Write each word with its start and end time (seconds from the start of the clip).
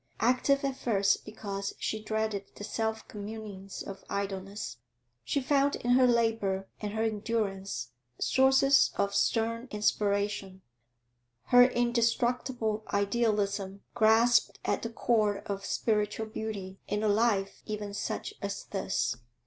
Active 0.19 0.65
at 0.65 0.75
first 0.77 1.25
because 1.25 1.75
she 1.77 2.01
dreaded 2.03 2.45
the 2.55 2.63
self 2.63 3.07
communings 3.07 3.83
of 3.83 4.03
idleness, 4.09 4.77
she 5.23 5.39
found 5.39 5.75
in 5.75 5.91
her 5.91 6.07
labour 6.07 6.67
and 6.79 6.93
her 6.93 7.03
endurance 7.03 7.89
sources 8.19 8.89
of 8.95 9.13
stern 9.13 9.67
inspiration; 9.69 10.63
her 11.43 11.65
indestructible 11.67 12.83
idealism 12.91 13.83
grasped 13.93 14.57
at 14.65 14.81
the 14.81 14.89
core 14.89 15.43
of 15.45 15.67
spiritual 15.67 16.25
beauty 16.25 16.79
in 16.87 17.03
a 17.03 17.07
life 17.07 17.61
even 17.67 17.93
such 17.93 18.33
as 18.41 18.63
this. 18.63 19.17